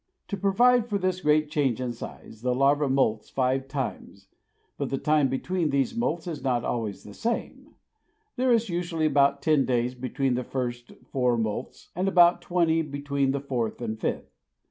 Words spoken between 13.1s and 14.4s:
the fourth and fifth.